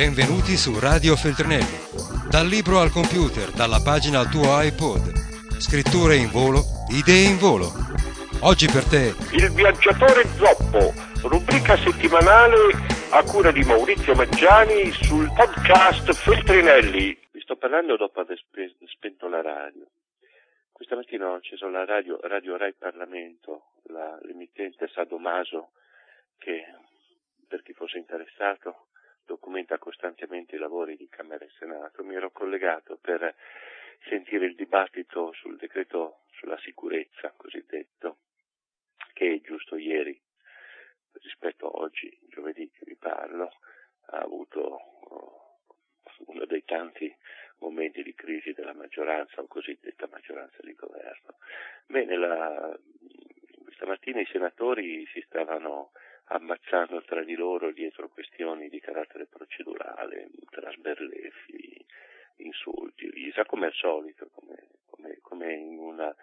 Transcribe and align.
Benvenuti 0.00 0.56
su 0.56 0.80
Radio 0.80 1.12
Feltrinelli. 1.14 1.76
Dal 2.32 2.48
libro 2.48 2.80
al 2.80 2.88
computer, 2.88 3.52
dalla 3.52 3.84
pagina 3.84 4.20
al 4.20 4.32
tuo 4.32 4.48
iPod. 4.56 5.12
Scritture 5.60 6.16
in 6.16 6.32
volo, 6.32 6.64
idee 6.88 7.28
in 7.28 7.36
volo. 7.36 7.68
Oggi 8.40 8.64
per 8.64 8.88
te. 8.88 9.12
Il 9.36 9.52
viaggiatore 9.52 10.24
zoppo, 10.40 10.96
rubrica 11.28 11.76
settimanale 11.76 12.72
a 13.12 13.20
cura 13.28 13.52
di 13.52 13.60
Maurizio 13.60 14.16
Maggiani 14.16 14.88
sul 15.04 15.28
podcast 15.36 16.10
Feltrinelli. 16.16 17.12
Vi 17.36 17.40
sto 17.44 17.60
parlando 17.60 18.00
dopo 18.00 18.20
aver 18.20 18.40
spe- 18.40 18.72
spento 18.88 19.28
la 19.28 19.42
radio. 19.42 19.84
Questa 20.72 20.96
mattina 20.96 21.28
ho 21.28 21.34
acceso 21.34 21.68
la 21.68 21.84
radio, 21.84 22.16
Radio 22.22 22.56
Rai 22.56 22.72
Parlamento, 22.72 23.76
la, 23.92 24.16
l'emittente 24.22 24.88
Sadomaso, 24.88 25.76
che 26.38 26.64
per 27.46 27.60
chi 27.60 27.74
fosse 27.74 27.98
interessato 27.98 28.88
documenta 29.50 29.78
costantemente 29.78 30.54
i 30.54 30.60
lavori 30.60 30.94
di 30.96 31.08
Camera 31.08 31.44
e 31.44 31.50
Senato. 31.58 32.04
Mi 32.04 32.14
ero 32.14 32.30
collegato 32.30 32.96
per 32.98 33.34
sentire 34.08 34.46
il 34.46 34.54
dibattito 34.54 35.32
sul 35.32 35.56
decreto 35.56 36.20
sulla 36.38 36.56
sicurezza 36.58 37.34
cosiddetto, 37.36 38.18
che 39.12 39.40
giusto 39.42 39.76
ieri, 39.76 40.18
rispetto 41.20 41.66
a 41.66 41.80
oggi, 41.80 42.16
giovedì 42.28 42.70
che 42.70 42.84
vi 42.84 42.94
parlo, 42.94 43.50
ha 44.12 44.18
avuto 44.18 44.60
oh, 44.60 45.58
uno 46.26 46.44
dei 46.44 46.64
tanti 46.64 47.12
momenti 47.58 48.04
di 48.04 48.14
crisi 48.14 48.52
della 48.52 48.72
maggioranza 48.72 49.40
o 49.40 49.48
cosiddetta 49.48 50.06
maggioranza 50.12 50.58
di 50.62 50.74
governo. 50.74 51.38
Bene, 51.86 52.16
la, 52.16 52.78
questa 53.64 53.86
mattina 53.86 54.20
i 54.20 54.28
senatori 54.30 55.04
si 55.06 55.20
stavano 55.26 55.90
ammazzando 56.32 57.02
tra 57.02 57.24
di 57.24 57.34
loro 57.34 57.72
dietro 57.72 58.08
questioni 58.08 58.68
di 58.68 58.78
carattere 58.78 59.26
procedurale, 59.26 60.28
tra 60.50 60.70
sberleffi, 60.70 61.84
insulti, 62.36 63.10
Isa 63.26 63.44
come 63.44 63.66
al 63.66 63.72
solito, 63.74 64.28
come, 64.32 64.68
come, 64.90 65.18
come 65.22 65.54
in, 65.54 65.78
una, 65.78 66.14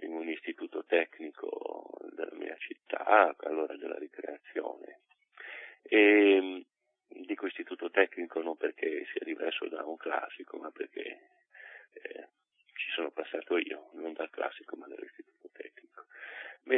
in, 0.00 0.12
un 0.12 0.28
istituto 0.28 0.84
tecnico 0.84 1.88
della 2.14 2.34
mia 2.34 2.56
città, 2.58 3.34
allora 3.38 3.76
della 3.76 3.98
ricreazione. 3.98 5.00
E, 5.82 6.64
dico 7.06 7.46
istituto 7.46 7.90
tecnico 7.90 8.40
non 8.42 8.56
perché 8.56 9.06
sia 9.12 9.24
diverso 9.24 9.68
da 9.68 9.84
un 9.84 9.96
classico, 9.96 10.56
ma 10.56 10.70
perché 10.70 11.28
eh, 11.92 12.28
ci 12.74 12.90
sono 12.90 13.10
passato 13.10 13.56
io, 13.56 13.90
non 13.92 14.12
dal 14.14 14.30
classico. 14.30 14.73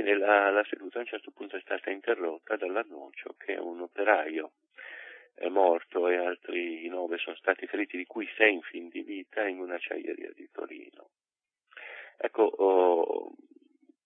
Bene, 0.06 0.18
la, 0.18 0.50
la 0.50 0.62
seduta 0.62 0.98
a 0.98 1.00
un 1.00 1.08
certo 1.08 1.32
punto 1.32 1.56
è 1.56 1.60
stata 1.62 1.90
interrotta 1.90 2.54
dall'annuncio 2.54 3.34
che 3.36 3.54
un 3.54 3.80
operaio 3.80 4.52
è 5.34 5.48
morto 5.48 6.06
e 6.06 6.14
altri 6.14 6.86
nove 6.86 7.18
sono 7.18 7.34
stati 7.34 7.66
feriti, 7.66 7.96
di 7.96 8.06
cui 8.06 8.28
sei 8.36 8.54
in 8.54 8.62
fin 8.62 8.88
di 8.88 9.02
vita 9.02 9.44
in 9.48 9.58
un'acciaieria 9.58 10.30
di 10.32 10.48
Torino. 10.52 11.10
Ecco, 12.18 12.42
oh, 12.42 13.32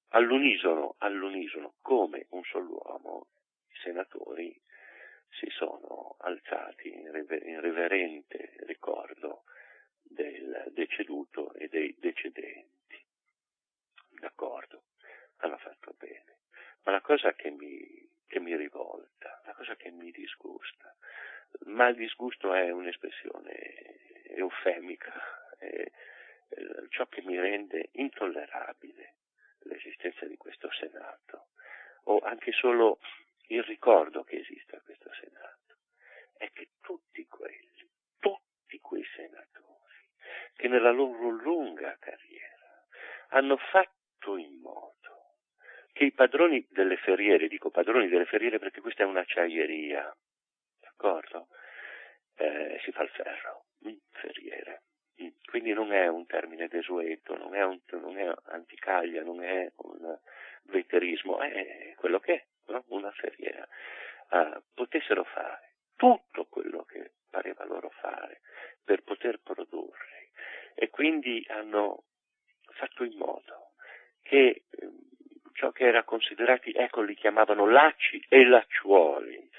all'unisono, 0.09 0.95
all'unisono, 0.97 1.75
come 1.83 2.25
un 2.31 2.45
solo 2.45 2.81
uomo, 2.83 3.27
i 3.69 3.77
senatori 3.83 4.59
si 5.29 5.51
sono 5.51 6.17
alzati 6.21 6.95
in, 6.95 7.13
river- 7.13 7.45
in 7.45 7.61
riverente 7.61 8.55
ricordo 8.61 9.43
del 10.01 10.65
deceduto 10.73 11.53
e 11.53 11.69
dei 11.69 11.95
decedenti. 11.99 13.05
D'accordo 14.19 14.85
hanno 15.41 15.59
fatto 15.59 15.95
bene. 15.99 16.39
Ma 16.83 16.93
la 16.93 17.00
cosa 17.11 17.33
che 17.33 17.51
mi, 17.51 18.09
che 18.29 18.39
mi 18.39 18.55
rivolta, 18.55 19.41
la 19.45 19.53
cosa 19.55 19.75
che 19.75 19.91
mi 19.91 20.13
disgusta, 20.13 20.95
ma 21.65 21.89
il 21.89 21.97
disgusto 21.97 22.55
è 22.55 22.71
un'espressione 22.71 24.29
eufemica, 24.37 25.13
è 25.59 25.91
ciò 26.91 27.07
che 27.07 27.23
mi 27.23 27.37
rende 27.37 27.89
intollerabile 27.95 29.15
l'esistenza 29.63 30.25
di 30.27 30.37
questo 30.37 30.71
Senato, 30.71 31.49
o 32.05 32.21
anche 32.21 32.53
solo 32.53 33.01
il 33.49 33.65
ricordo 33.65 34.23
che 34.23 34.39
esista 34.39 34.81
questo 34.81 35.11
Senato, 35.15 35.79
è 36.37 36.49
che 36.53 36.69
tutti 36.81 37.27
quelli, 37.27 37.91
tutti 38.21 38.79
quei 38.79 39.05
senatori, 39.17 40.07
che 40.55 40.69
nella 40.69 40.93
loro 40.93 41.31
lunga 41.31 41.97
carriera 41.99 42.87
hanno 43.31 43.57
fatto 43.57 44.37
in 44.37 44.61
modo 44.61 45.00
che 46.01 46.07
i 46.07 46.13
padroni 46.13 46.67
delle 46.71 46.97
ferriere, 46.97 47.47
dico 47.47 47.69
padroni 47.69 48.09
delle 48.09 48.25
ferriere 48.25 48.59
perché 48.59 48.81
questa 48.81 49.03
è 49.03 49.07
un'acciaieria, 49.07 50.17
d'accordo? 50.81 51.49
Eh, 52.37 52.81
si 52.83 52.91
fa 52.91 53.03
il 53.03 53.11
ferro, 53.11 53.67
mm, 53.87 53.97
ferriere. 54.13 54.85
Mm. 55.23 55.29
Quindi 55.45 55.75
non 55.75 55.93
è 55.93 56.07
un 56.07 56.25
termine 56.25 56.69
desueto, 56.69 57.37
non 57.37 57.55
è, 57.55 57.63
un, 57.63 57.79
non 58.01 58.17
è 58.17 58.33
anticaglia, 58.45 59.23
non 59.23 59.43
è 59.43 59.71
un 59.77 60.19
veterismo, 60.63 61.39
è 61.39 61.93
quello 61.99 62.19
che 62.19 62.33
è, 62.33 62.45
no? 62.73 62.83
una 62.89 63.11
ferriera. 63.11 63.69
Uh, 64.31 64.59
potessero 64.73 65.25
fare 65.25 65.75
tutto 65.97 66.47
quello 66.47 66.85
che 66.85 67.11
pareva 67.29 67.67
loro 67.67 67.91
fare 67.91 68.41
per 68.83 69.03
poter 69.03 69.39
produrre 69.43 70.31
e 70.75 70.89
quindi 70.89 71.45
hanno 71.51 72.05
fatto 72.73 73.05
in 73.05 73.19
modo 73.19 73.73
che 74.23 74.65
ehm, 74.71 75.10
ciò 75.61 75.73
che 75.73 75.85
era 75.85 76.05
considerati, 76.05 76.73
ecco 76.73 77.03
li 77.03 77.15
chiamavano 77.15 77.69
lacci 77.69 78.25
e 78.31 78.47
lacciuoli, 78.47 79.51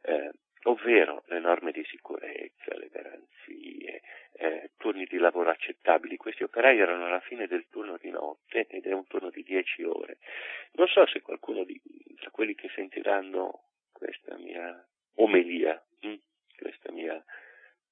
eh, 0.00 0.30
ovvero 0.62 1.22
le 1.26 1.38
norme 1.38 1.70
di 1.70 1.84
sicurezza, 1.84 2.74
le 2.78 2.88
garanzie, 2.90 4.00
eh, 4.32 4.70
turni 4.78 5.04
di 5.04 5.18
lavoro 5.18 5.50
accettabili. 5.50 6.16
Questi 6.16 6.44
operai 6.44 6.78
erano 6.78 7.04
alla 7.04 7.20
fine 7.20 7.46
del 7.46 7.66
turno 7.68 7.98
di 8.00 8.08
notte 8.08 8.66
ed 8.70 8.86
è 8.86 8.92
un 8.92 9.06
turno 9.06 9.28
di 9.28 9.42
10 9.42 9.82
ore. 9.82 10.16
Non 10.72 10.86
so 10.86 11.06
se 11.06 11.20
qualcuno 11.20 11.62
di, 11.64 11.78
tra 12.16 12.30
quelli 12.30 12.54
che 12.54 12.70
sentiranno 12.74 13.64
questa 13.92 14.38
mia 14.38 14.82
omelia, 15.16 15.78
hm, 16.00 16.14
questa 16.56 16.90
mia 16.90 17.22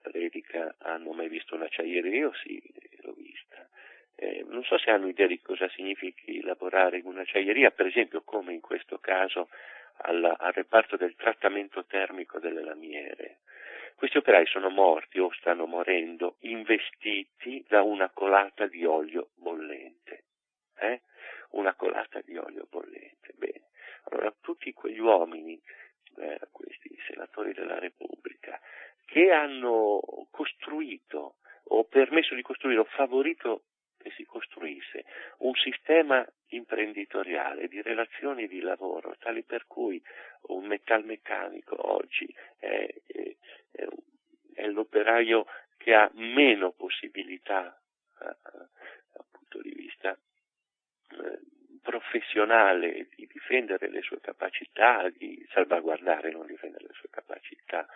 predica, 0.00 0.74
hanno 0.78 1.12
mai 1.12 1.28
visto 1.28 1.54
un'acciaieria, 1.54 2.16
io 2.16 2.32
sì, 2.42 2.62
l'ho 3.02 3.12
vista. 3.12 3.68
Eh, 4.20 4.44
non 4.48 4.64
so 4.64 4.76
se 4.78 4.90
hanno 4.90 5.06
idea 5.06 5.28
di 5.28 5.40
cosa 5.40 5.68
significhi 5.68 6.37
lavorare 6.48 6.98
in 6.98 7.06
un'acciaieria, 7.06 7.70
per 7.70 7.86
esempio 7.86 8.22
come 8.22 8.52
in 8.52 8.60
questo 8.60 8.98
caso 8.98 9.48
al, 10.02 10.24
al 10.24 10.52
reparto 10.52 10.96
del 10.96 11.14
trattamento 11.14 11.84
termico 11.84 12.38
delle 12.38 12.62
lamiere. 12.62 13.38
Questi 13.94 14.18
operai 14.18 14.46
sono 14.46 14.70
morti 14.70 15.18
o 15.18 15.32
stanno 15.32 15.66
morendo 15.66 16.36
investiti 16.40 17.64
da 17.68 17.82
una 17.82 18.08
colata 18.10 18.66
di 18.66 18.84
olio 18.84 19.30
bollente. 19.34 20.24
Eh? 20.78 21.02
Una 21.50 21.74
colata 21.74 22.20
di 22.24 22.36
olio 22.36 22.66
bollente. 22.70 23.32
Bene. 23.34 23.62
Allora 24.04 24.32
tutti 24.40 24.72
quegli 24.72 25.00
uomini, 25.00 25.60
eh, 26.18 26.38
questi 26.52 26.96
senatori 27.08 27.52
della 27.52 27.78
Repubblica, 27.78 28.60
che 29.04 29.32
hanno 29.32 30.00
costruito 30.30 31.36
o 31.70 31.84
permesso 31.84 32.34
di 32.34 32.42
costruire 32.42 32.80
o 32.80 32.84
favorito 32.84 33.64
costruisse 34.28 35.04
un 35.38 35.54
sistema 35.54 36.24
imprenditoriale 36.48 37.66
di 37.66 37.82
relazioni 37.82 38.46
di 38.46 38.60
lavoro 38.60 39.16
tali 39.18 39.42
per 39.42 39.66
cui 39.66 40.00
un 40.42 40.66
metalmeccanico 40.66 41.74
oggi 41.92 42.32
è, 42.58 42.94
è, 43.06 43.86
è 44.54 44.66
l'operaio 44.66 45.46
che 45.76 45.94
ha 45.94 46.10
meno 46.14 46.72
possibilità 46.72 47.80
eh, 48.20 48.36
dal 49.12 49.24
punto 49.30 49.60
di 49.60 49.72
vista 49.72 50.12
eh, 50.12 51.40
professionale 51.82 53.08
di 53.16 53.26
difendere 53.26 53.88
le 53.88 54.02
sue 54.02 54.20
capacità, 54.20 55.08
di 55.08 55.46
salvaguardare, 55.52 56.30
non 56.30 56.46
difendere 56.46 56.84
le 56.86 56.92
sue 56.92 57.08
capacità. 57.10 57.86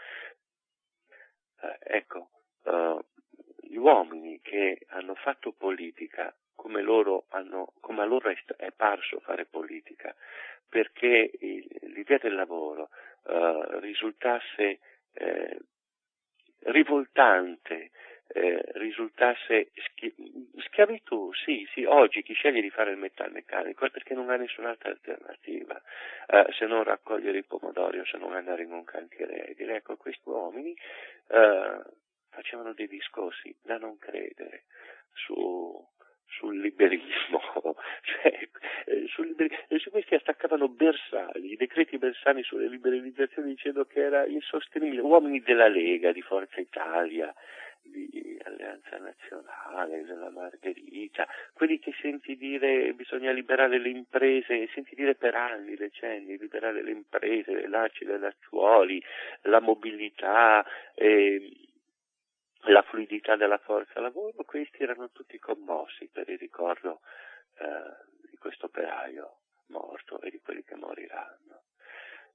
Eh, 1.61 1.79
ecco, 1.81 2.31
gli 3.73 3.77
uomini 3.77 4.32
che 4.53 4.81
hanno 4.89 5.15
fatto 5.15 5.53
politica 5.53 6.31
come, 6.55 6.83
loro 6.83 7.25
hanno, 7.31 7.73
come 7.81 8.03
a 8.03 8.05
loro 8.05 8.29
è, 8.29 8.71
parso 8.77 9.19
fare 9.21 9.47
politica, 9.47 10.15
perché 10.69 11.31
l'idea 11.41 12.19
del 12.19 12.35
lavoro 12.35 12.91
uh, 13.23 13.79
risultasse 13.79 14.79
eh, 15.15 15.59
rivoltante, 16.65 17.93
eh, 18.27 18.63
risultasse 18.75 19.71
schi- 19.87 20.15
schiavitù, 20.67 21.33
sì, 21.33 21.67
sì, 21.73 21.85
oggi 21.85 22.23
chi 22.23 22.35
sceglie 22.35 22.61
di 22.61 22.71
fare 22.71 22.91
il 22.91 22.99
metalmeccanico 22.99 23.87
è 23.87 23.91
perché 23.91 24.13
non 24.13 24.29
ha 24.29 24.37
nessun'altra 24.37 24.91
alternativa, 24.91 25.81
eh, 26.27 26.47
se 26.59 26.67
non 26.67 26.85
raccogliere 26.85 27.39
i 27.39 27.45
pomodori 27.45 28.01
o 28.01 28.05
se 28.05 28.19
non 28.19 28.35
andare 28.35 28.65
in 28.65 28.73
un 28.73 28.85
cantiere 28.85 29.47
edile. 29.49 29.77
Ecco, 29.77 29.97
questi 29.97 30.29
uomini 30.29 30.77
eh, 31.29 31.81
facevano 32.33 32.73
dei 32.73 32.89
discorsi 32.89 33.55
da 33.63 33.77
non 33.79 33.99
credere 33.99 34.65
su, 35.13 35.87
sul 36.27 36.59
liberismo, 36.59 37.41
cioè, 38.03 38.49
eh, 38.87 39.07
sul 39.09 39.35
eh, 39.39 39.91
questi 39.91 40.15
attaccavano 40.15 40.69
Bersani, 40.69 41.53
i 41.53 41.57
decreti 41.57 41.99
Bersani 41.99 42.43
sulle 42.43 42.69
liberalizzazioni 42.69 43.51
dicendo 43.51 43.85
che 43.85 44.01
era 44.01 44.27
insostenibile, 44.27 45.03
uomini 45.03 45.41
della 45.41 45.69
Lega, 45.69 46.13
di 46.13 46.23
Forza 46.23 46.61
Italia, 46.61 47.33
di 47.83 48.39
Alleanza 48.45 48.97
Nazionale, 48.99 50.05
della 50.05 50.31
Margherita, 50.31 51.27
quelli 51.53 51.79
che 51.79 51.93
senti 52.01 52.37
dire 52.37 52.93
bisogna 52.95 53.33
liberare 53.33 53.79
le 53.79 53.89
imprese, 53.89 54.69
senti 54.73 54.95
dire 54.95 55.15
per 55.15 55.35
anni, 55.35 55.75
decenni, 55.75 56.39
liberare 56.39 56.83
le 56.83 56.93
imprese, 56.93 57.53
le 57.53 57.69
lacci, 57.69 58.05
le 58.05 58.19
lacciuoli, 58.19 59.03
la 59.43 59.61
mobilità, 59.61 60.65
eh, 60.95 61.52
la 62.67 62.83
fluidità 62.83 63.37
della 63.37 63.59
forza 63.59 64.01
lavoro, 64.01 64.45
questi 64.45 64.83
erano 64.83 65.11
tutti 65.11 65.39
commossi 65.39 66.09
per 66.13 66.29
il 66.29 66.39
ricordo 66.39 67.01
eh, 67.59 68.29
di 68.31 68.37
questo 68.37 68.67
operaio 68.67 69.39
morto 69.67 70.21
e 70.21 70.31
di 70.31 70.41
quelli 70.41 70.63
che 70.63 70.77
moriranno. 70.77 71.63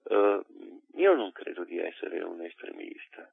Uh, 0.03 0.43
io 0.95 1.13
non 1.13 1.31
credo 1.31 1.63
di 1.63 1.77
essere 1.79 2.23
un 2.23 2.41
estremista, 2.41 3.29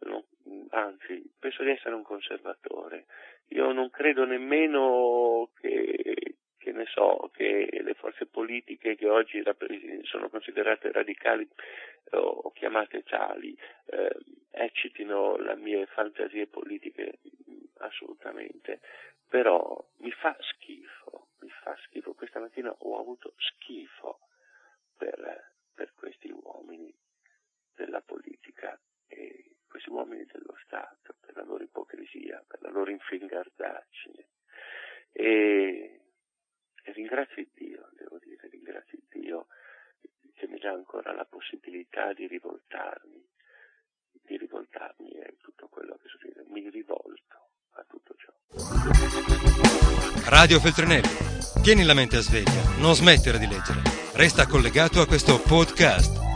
non, 0.00 0.22
anzi 0.70 1.22
penso 1.38 1.62
di 1.62 1.70
essere 1.70 1.94
un 1.94 2.02
conservatore. 2.02 3.06
Io 3.48 3.72
non 3.72 3.90
credo 3.90 4.24
nemmeno 4.24 5.37
so, 6.98 7.30
che 7.32 7.68
le 7.70 7.94
forze 7.94 8.26
politiche 8.26 8.96
che 8.96 9.08
oggi 9.08 9.42
sono 10.02 10.28
considerate 10.28 10.90
radicali 10.90 11.48
o 12.10 12.50
chiamate 12.52 13.02
tali 13.04 13.56
eh, 13.86 14.16
eccitino 14.50 15.36
le 15.36 15.54
mie 15.56 15.86
fantasie 15.86 16.46
politiche 16.48 17.18
assolutamente, 17.78 18.80
però 19.28 19.62
mi 19.98 20.10
fa 20.10 20.36
schifo, 20.40 21.28
mi 21.40 21.50
fa 21.62 21.76
schifo. 21.84 22.14
Questa 22.14 22.40
mattina 22.40 22.74
ho 22.76 22.98
avuto 22.98 23.34
schifo 23.36 24.18
per, 24.96 25.52
per 25.74 25.92
questi 25.94 26.30
uomini 26.30 26.92
della 27.76 28.00
politica 28.00 28.76
e 29.06 29.44
questi 29.68 29.90
uomini 29.90 30.24
dello 30.24 30.56
Stato, 30.64 31.14
per 31.20 31.36
la 31.36 31.44
loro 31.44 31.62
ipocrisia, 31.62 32.42
per 32.48 32.60
la 32.62 32.70
loro 32.70 32.90
infingardaggine. 32.90 34.26
E, 35.12 35.77
e 37.18 37.26
ringrazio 37.26 37.46
Dio, 37.54 37.88
devo 37.96 38.18
dire, 38.22 38.48
ringrazio 38.48 38.98
Dio 39.10 39.46
che 40.34 40.46
mi 40.46 40.58
dà 40.58 40.70
ancora 40.70 41.12
la 41.12 41.24
possibilità 41.24 42.12
di 42.12 42.28
rivoltarmi, 42.28 43.26
di 44.22 44.36
rivoltarmi 44.36 45.10
e 45.10 45.36
tutto 45.40 45.66
quello 45.68 45.98
che 46.00 46.08
succede. 46.08 46.44
Mi 46.48 46.68
rivolto 46.70 47.50
a 47.72 47.84
tutto 47.88 48.14
ciò. 48.16 48.32
Radio 50.30 50.60
Feltrinelli, 50.60 51.62
tieni 51.62 51.84
la 51.84 51.94
mente 51.94 52.16
a 52.16 52.20
sveglia, 52.20 52.78
non 52.78 52.94
smettere 52.94 53.38
di 53.38 53.48
leggere. 53.48 53.82
Resta 54.14 54.46
collegato 54.46 55.00
a 55.00 55.06
questo 55.06 55.40
podcast 55.40 56.27